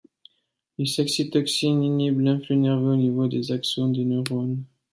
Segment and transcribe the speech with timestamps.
[0.79, 4.63] Les saxitoxines inhibent l’influx nerveux au niveau des axones des neurones.